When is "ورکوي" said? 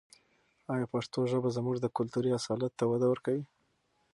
3.09-3.43